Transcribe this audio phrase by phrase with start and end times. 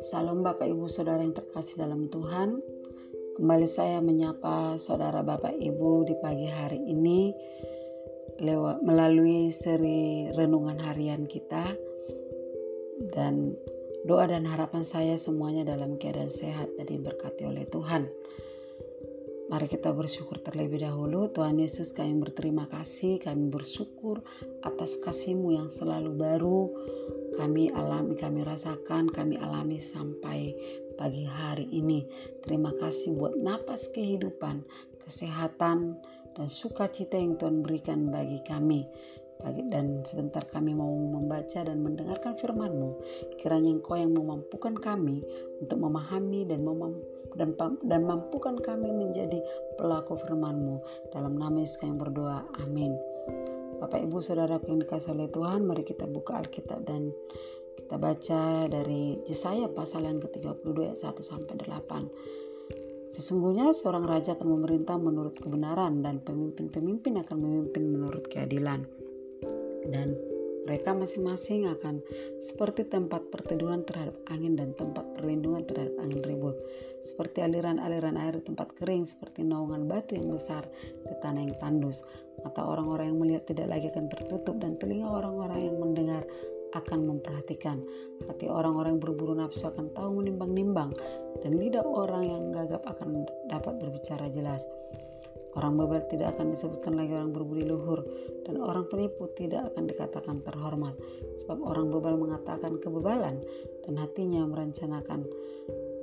[0.00, 2.64] Salam Bapak Ibu Saudara yang terkasih dalam Tuhan.
[3.36, 7.28] Kembali saya menyapa Saudara Bapak Ibu di pagi hari ini
[8.40, 11.76] lewat melalui seri renungan harian kita
[13.12, 13.52] dan
[14.08, 18.08] doa dan harapan saya semuanya dalam keadaan sehat dan diberkati oleh Tuhan.
[19.50, 21.26] Mari kita bersyukur terlebih dahulu.
[21.34, 24.22] Tuhan Yesus kami berterima kasih, kami bersyukur
[24.62, 26.70] atas kasih-Mu yang selalu baru,
[27.34, 30.54] kami alami, kami rasakan, kami alami sampai
[30.94, 32.06] pagi hari ini.
[32.46, 34.62] Terima kasih buat napas kehidupan,
[35.02, 35.98] kesehatan,
[36.38, 38.86] dan sukacita yang Tuhan berikan bagi kami.
[39.66, 42.90] Dan sebentar kami mau membaca dan mendengarkan firman-Mu.
[43.42, 45.26] Kiranya Engkau yang memampukan kami
[45.58, 46.94] untuk memahami dan memam
[47.36, 49.38] dan, dan mampukan kami menjadi
[49.78, 50.80] pelaku firman-Mu.
[51.14, 52.46] Dalam nama Yesus kami berdoa.
[52.62, 52.94] Amin.
[53.80, 57.08] Bapak Ibu Saudara yang dikasih oleh Tuhan, mari kita buka Alkitab dan
[57.80, 63.10] kita baca dari Yesaya pasal yang ke-32 ayat 1 sampai 8.
[63.10, 68.86] Sesungguhnya seorang raja akan memerintah menurut kebenaran dan pemimpin-pemimpin akan memimpin menurut keadilan.
[69.90, 70.14] Dan
[70.70, 71.98] mereka masing-masing akan
[72.38, 76.54] seperti tempat perteduhan terhadap angin dan tempat perlindungan terhadap angin ribut.
[77.02, 80.62] Seperti aliran-aliran air di tempat kering, seperti naungan batu yang besar
[81.02, 82.06] di tanah yang tandus.
[82.46, 86.22] Mata orang-orang yang melihat tidak lagi akan tertutup dan telinga orang-orang yang mendengar
[86.78, 87.82] akan memperhatikan.
[88.30, 90.94] Hati orang-orang yang berburu nafsu akan tahu menimbang-nimbang
[91.42, 94.62] dan lidah orang yang gagap akan dapat berbicara jelas.
[95.58, 98.06] Orang bebal tidak akan disebutkan lagi orang berbudi luhur
[98.46, 100.94] dan orang penipu tidak akan dikatakan terhormat.
[101.42, 103.42] Sebab orang bebal mengatakan kebebalan
[103.82, 105.26] dan hatinya merencanakan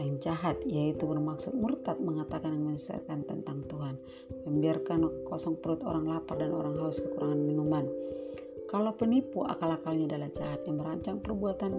[0.00, 3.98] yang jahat yaitu bermaksud murtad mengatakan yang menyesatkan tentang Tuhan.
[4.46, 7.86] Membiarkan kosong perut orang lapar dan orang haus kekurangan minuman.
[8.70, 11.72] Kalau penipu akal-akalnya adalah jahat yang merancang perbuatan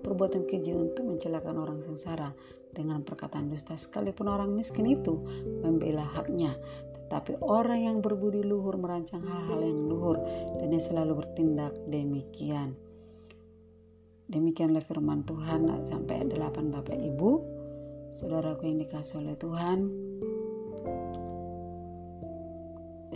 [0.00, 2.32] perbuatan keji untuk mencelakan orang sengsara.
[2.70, 5.18] Dengan perkataan dusta sekalipun orang miskin itu
[5.58, 6.54] membela haknya
[7.10, 10.22] tetapi orang yang berbudi luhur merancang hal-hal yang luhur
[10.62, 12.78] dan dia selalu bertindak demikian
[14.30, 17.30] Demikianlah firman Tuhan sampai 8 Bapak Ibu,
[18.14, 19.78] saudaraku yang dikasih oleh Tuhan.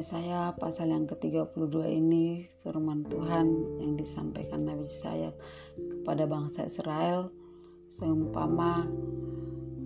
[0.02, 3.46] Saya pasal yang ke-32 ini firman Tuhan
[3.78, 5.30] yang disampaikan Nabi saya
[5.78, 7.30] kepada bangsa Israel
[7.86, 8.82] seumpama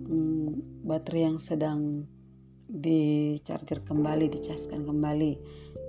[0.09, 2.09] hmm, baterai yang sedang
[2.69, 5.31] dicarger kembali, dicaskan kembali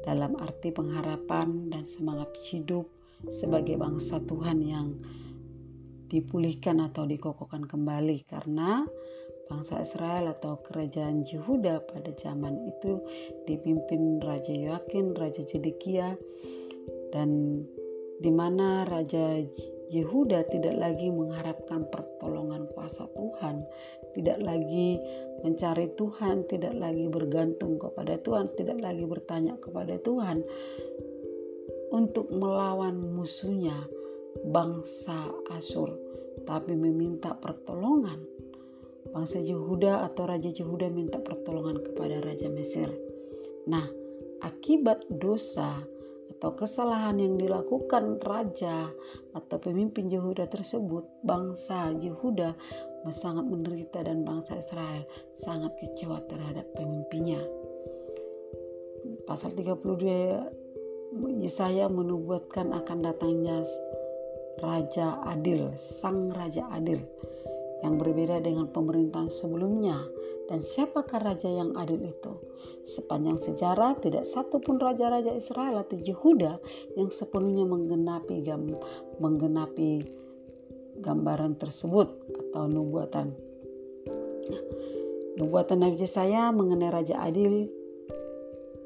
[0.01, 2.89] dalam arti pengharapan dan semangat hidup
[3.29, 4.97] sebagai bangsa Tuhan yang
[6.09, 8.25] dipulihkan atau dikokohkan kembali.
[8.25, 8.89] Karena
[9.53, 13.05] bangsa Israel atau kerajaan Yehuda pada zaman itu
[13.45, 16.17] dipimpin Raja Yoakin, Raja Zedekia
[17.13, 17.61] dan
[18.21, 19.43] di mana Raja
[19.91, 23.67] Yehuda tidak lagi mengharapkan pertolongan kuasa Tuhan,
[24.15, 25.03] tidak lagi
[25.43, 30.47] mencari Tuhan, tidak lagi bergantung kepada Tuhan, tidak lagi bertanya kepada Tuhan
[31.91, 33.75] untuk melawan musuhnya
[34.47, 35.91] bangsa Asur,
[36.47, 38.22] tapi meminta pertolongan.
[39.11, 42.95] Bangsa Yehuda atau Raja Yehuda minta pertolongan kepada Raja Mesir.
[43.67, 43.91] Nah,
[44.39, 45.83] akibat dosa
[46.41, 48.89] atau kesalahan yang dilakukan raja
[49.37, 52.56] atau pemimpin Yehuda tersebut, bangsa Yehuda
[53.12, 55.05] sangat menderita dan bangsa Israel
[55.37, 57.45] sangat kecewa terhadap pemimpinnya.
[59.28, 63.61] Pasal 32 Yesaya menubuatkan akan datangnya
[64.65, 67.05] Raja Adil, Sang Raja Adil
[67.81, 70.01] yang berbeda dengan pemerintahan sebelumnya.
[70.51, 72.33] Dan siapakah raja yang adil itu?
[72.83, 76.59] Sepanjang sejarah tidak satu pun raja-raja Israel atau Yehuda
[76.99, 78.67] yang sepenuhnya menggenapi gam,
[79.23, 80.03] menggenapi
[80.99, 82.09] gambaran tersebut
[82.51, 83.31] atau nubuatan.
[85.39, 87.71] nubuatan Nabi saya mengenai Raja Adil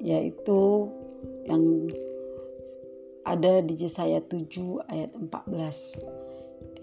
[0.04, 0.92] yaitu
[1.48, 1.88] yang
[3.24, 6.23] ada di Yesaya 7 ayat 14 yang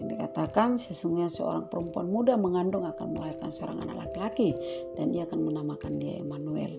[0.08, 4.54] dikatakan sesungguhnya seorang perempuan muda mengandung akan melahirkan seorang anak laki-laki
[4.98, 6.74] dan dia akan menamakan dia Emmanuel.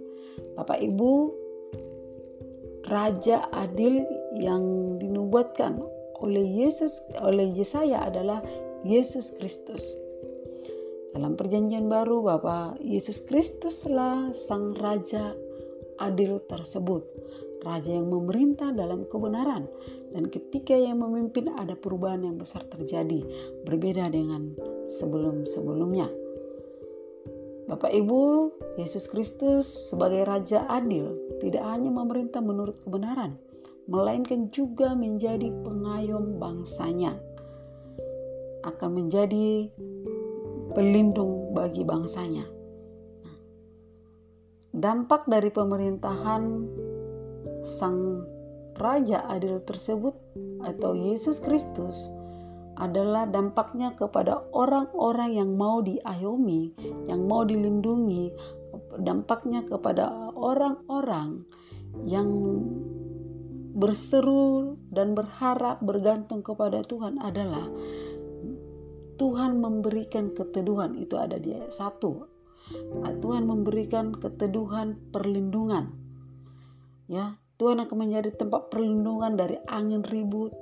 [0.57, 1.11] Bapak Ibu,
[2.89, 4.03] raja adil
[4.35, 5.79] yang dinubuatkan
[6.23, 8.39] oleh Yesus oleh Yesaya adalah
[8.83, 9.83] Yesus Kristus.
[11.13, 15.37] Dalam perjanjian baru Bapak Yesus Kristuslah sang raja
[16.01, 17.05] adil tersebut
[17.63, 19.65] raja yang memerintah dalam kebenaran,
[20.11, 23.23] dan ketika yang memimpin ada perubahan yang besar terjadi,
[23.65, 24.53] berbeda dengan
[24.99, 26.11] sebelum-sebelumnya.
[27.63, 33.39] Bapak Ibu, Yesus Kristus sebagai Raja adil tidak hanya memerintah menurut kebenaran,
[33.87, 37.15] melainkan juga menjadi pengayom bangsanya.
[38.67, 39.71] Akan menjadi
[40.75, 42.43] pelindung bagi bangsanya.
[43.23, 43.37] Nah,
[44.75, 46.43] dampak dari pemerintahan
[47.63, 48.27] sang
[48.77, 50.13] Raja Adil tersebut
[50.67, 52.11] atau Yesus Kristus
[52.77, 56.73] adalah dampaknya kepada orang-orang yang mau diayomi,
[57.05, 58.33] yang mau dilindungi,
[58.97, 61.45] dampaknya kepada orang-orang
[62.03, 62.29] yang
[63.73, 67.69] berseru dan berharap bergantung kepada Tuhan adalah
[69.17, 75.89] Tuhan memberikan keteduhan itu ada di ayat 1 Tuhan memberikan keteduhan perlindungan
[77.09, 80.53] ya Tuhan akan menjadi tempat perlindungan dari angin ribut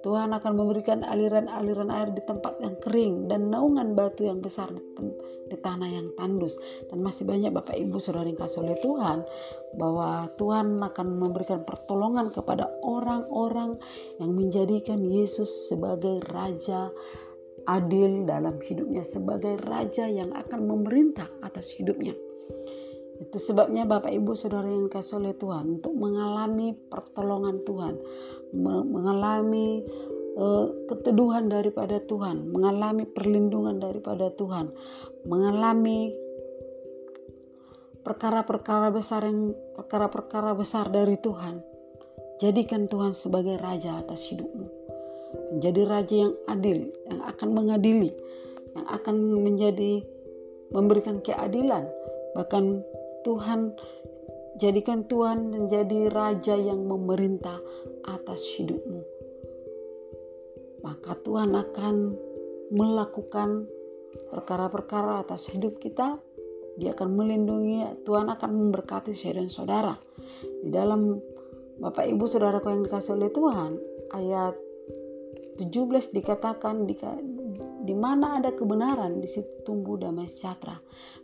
[0.00, 4.80] Tuhan akan memberikan aliran-aliran air di tempat yang kering dan naungan batu yang besar di,
[5.52, 6.56] di tanah yang tandus.
[6.88, 9.18] Dan masih banyak Bapak Ibu Saudara yang oleh Tuhan
[9.76, 13.76] bahwa Tuhan akan memberikan pertolongan kepada orang-orang
[14.16, 16.88] yang menjadikan Yesus sebagai Raja
[17.68, 22.16] adil dalam hidupnya, sebagai Raja yang akan memerintah atas hidupnya.
[23.20, 27.94] Itu sebabnya Bapak Ibu Saudara yang kasih oleh Tuhan untuk mengalami pertolongan Tuhan,
[28.88, 29.84] mengalami
[30.40, 34.72] uh, keteduhan daripada Tuhan, mengalami perlindungan daripada Tuhan,
[35.28, 36.16] mengalami
[38.00, 41.60] perkara-perkara besar yang perkara-perkara besar dari Tuhan.
[42.40, 44.80] Jadikan Tuhan sebagai raja atas hidupmu.
[45.52, 48.16] Menjadi raja yang adil, yang akan mengadili,
[48.72, 50.00] yang akan menjadi
[50.72, 51.84] memberikan keadilan,
[52.32, 52.80] bahkan
[53.20, 53.76] Tuhan
[54.60, 57.60] jadikan Tuhan menjadi raja yang memerintah
[58.04, 59.00] atas hidupmu.
[60.80, 62.16] Maka Tuhan akan
[62.72, 63.68] melakukan
[64.32, 66.16] perkara-perkara atas hidup kita.
[66.80, 69.94] Dia akan melindungi, Tuhan akan memberkati saya dan saudara.
[70.64, 71.20] Di dalam
[71.80, 73.72] Bapak Ibu Saudaraku yang dikasih oleh Tuhan,
[74.16, 74.54] ayat
[75.60, 76.96] 17 dikatakan di,
[77.84, 80.76] di mana ada kebenaran di situ tumbuh damai sejahtera.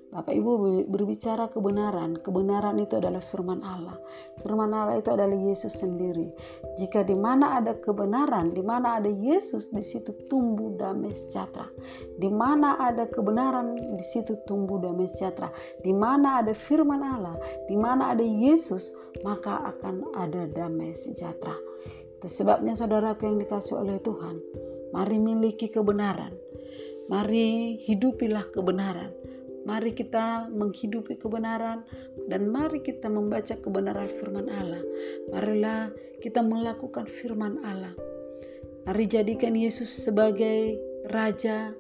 [0.07, 3.99] Bapak Ibu berbicara kebenaran, kebenaran itu adalah firman Allah.
[4.39, 6.31] Firman Allah itu adalah Yesus sendiri.
[6.79, 11.67] Jika di mana ada kebenaran, di mana ada Yesus, di situ tumbuh damai sejahtera.
[12.23, 15.51] Di mana ada kebenaran, di situ tumbuh damai sejahtera.
[15.83, 17.37] Di mana ada firman Allah,
[17.67, 18.95] di mana ada Yesus,
[19.27, 21.59] maka akan ada damai sejahtera.
[22.17, 24.39] Itu sebabnya saudaraku yang dikasih oleh Tuhan,
[24.95, 26.46] mari miliki kebenaran.
[27.07, 29.15] Mari hidupilah kebenaran
[29.67, 31.83] Mari kita menghidupi kebenaran
[32.31, 34.79] dan mari kita membaca kebenaran firman Allah.
[35.35, 35.91] Marilah
[36.23, 37.91] kita melakukan firman Allah.
[38.87, 40.79] Mari jadikan Yesus sebagai
[41.11, 41.75] raja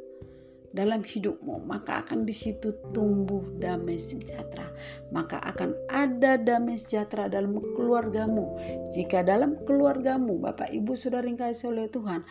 [0.75, 4.67] dalam hidupmu, maka akan di situ tumbuh damai sejahtera.
[5.15, 8.59] Maka akan ada damai sejahtera dalam keluargamu.
[8.91, 12.27] Jika dalam keluargamu, Bapak Ibu Saudara yang kasih oleh Tuhan,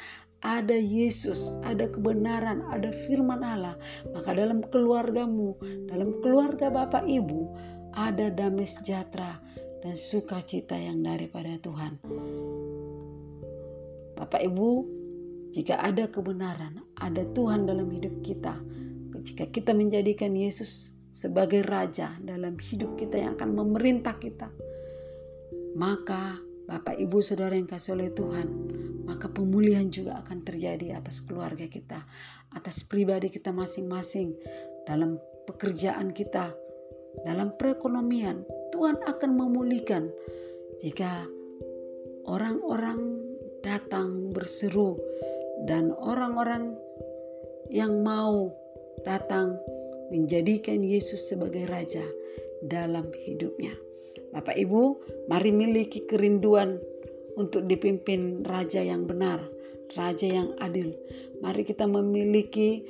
[0.45, 3.73] ada Yesus, ada kebenaran, ada firman Allah,
[4.13, 5.57] maka dalam keluargamu,
[5.89, 7.49] dalam keluarga Bapak Ibu,
[7.97, 9.41] ada damai sejahtera
[9.81, 11.97] dan sukacita yang daripada Tuhan.
[14.13, 14.69] Bapak Ibu,
[15.49, 18.53] jika ada kebenaran, ada Tuhan dalam hidup kita,
[19.25, 24.53] jika kita menjadikan Yesus sebagai raja dalam hidup kita yang akan memerintah kita,
[25.73, 26.37] maka
[26.69, 28.47] Bapak Ibu Saudara yang kasih oleh Tuhan,
[29.05, 32.03] maka pemulihan juga akan terjadi atas keluarga kita,
[32.51, 34.33] atas pribadi kita masing-masing,
[34.89, 36.53] dalam pekerjaan kita,
[37.23, 38.41] dalam perekonomian.
[38.73, 40.09] Tuhan akan memulihkan
[40.81, 41.23] jika
[42.25, 43.21] orang-orang
[43.61, 44.97] datang berseru
[45.69, 46.75] dan orang-orang
[47.69, 48.53] yang mau
[49.05, 49.57] datang
[50.13, 52.03] menjadikan Yesus sebagai raja
[52.65, 53.73] dalam hidupnya.
[54.35, 54.99] Bapak Ibu,
[55.31, 56.77] mari miliki kerinduan
[57.35, 59.43] untuk dipimpin raja yang benar,
[59.95, 60.95] raja yang adil.
[61.43, 62.83] Mari kita memiliki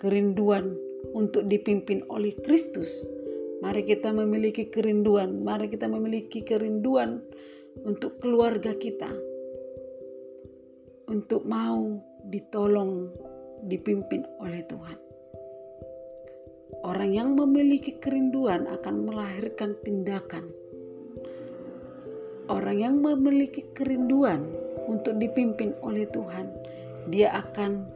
[0.00, 0.74] kerinduan
[1.12, 3.04] untuk dipimpin oleh Kristus.
[3.62, 7.22] Mari kita memiliki kerinduan, mari kita memiliki kerinduan
[7.86, 9.12] untuk keluarga kita.
[11.06, 13.12] Untuk mau ditolong,
[13.68, 14.98] dipimpin oleh Tuhan.
[16.82, 20.50] Orang yang memiliki kerinduan akan melahirkan tindakan
[22.52, 24.44] orang yang memiliki kerinduan
[24.84, 26.52] untuk dipimpin oleh Tuhan,
[27.08, 27.88] dia akan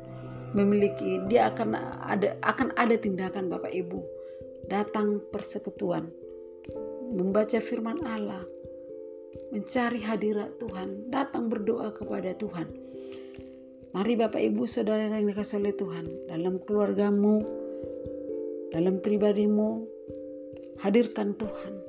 [0.57, 1.77] memiliki, dia akan
[2.09, 4.01] ada akan ada tindakan Bapak Ibu
[4.67, 6.11] datang persekutuan,
[7.15, 8.43] membaca firman Allah,
[9.55, 12.67] mencari hadirat Tuhan, datang berdoa kepada Tuhan.
[13.95, 17.41] Mari Bapak Ibu Saudara yang dikasih oleh Tuhan dalam keluargamu,
[18.75, 19.87] dalam pribadimu,
[20.83, 21.86] hadirkan Tuhan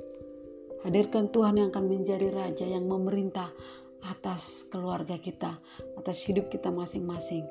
[0.86, 3.50] Hadirkan Tuhan yang akan menjadi raja yang memerintah
[4.06, 5.58] atas keluarga kita,
[5.98, 7.42] atas hidup kita masing-masing.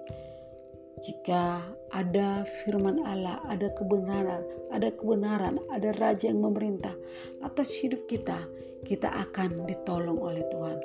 [1.03, 1.62] Jika
[1.93, 4.41] ada firman Allah, ada kebenaran,
[4.74, 6.96] ada kebenaran, ada raja yang memerintah
[7.46, 8.48] atas hidup kita,
[8.81, 10.79] kita akan ditolong oleh Tuhan.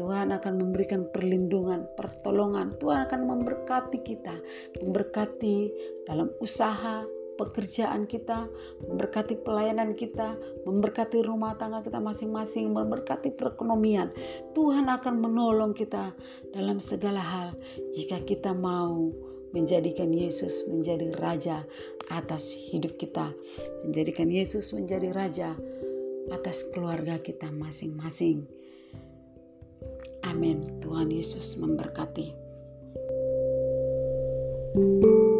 [0.00, 2.80] Tuhan akan memberikan perlindungan, pertolongan.
[2.80, 4.32] Tuhan akan memberkati kita,
[4.80, 5.56] memberkati
[6.08, 7.04] dalam usaha,
[7.42, 8.46] pekerjaan kita,
[8.86, 14.14] memberkati pelayanan kita, memberkati rumah tangga kita masing-masing, memberkati perekonomian.
[14.54, 16.14] Tuhan akan menolong kita
[16.54, 17.48] dalam segala hal
[17.90, 19.10] jika kita mau
[19.52, 21.66] menjadikan Yesus menjadi raja
[22.08, 23.34] atas hidup kita,
[23.84, 25.52] menjadikan Yesus menjadi raja
[26.32, 28.46] atas keluarga kita masing-masing.
[30.24, 30.80] Amin.
[30.80, 32.42] Tuhan Yesus memberkati.
[34.72, 35.31] thank you